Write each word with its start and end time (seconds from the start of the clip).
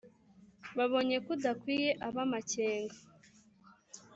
Babonye 0.77 1.17
ko 1.25 1.29
udakwiye 1.35 1.89
ab'amakenga 2.07 2.97